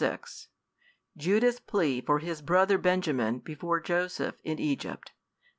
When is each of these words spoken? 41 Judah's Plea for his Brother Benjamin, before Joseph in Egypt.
41 0.01 0.19
Judah's 1.15 1.59
Plea 1.59 2.01
for 2.01 2.17
his 2.17 2.41
Brother 2.41 2.79
Benjamin, 2.79 3.37
before 3.37 3.79
Joseph 3.79 4.37
in 4.43 4.57
Egypt. 4.57 5.11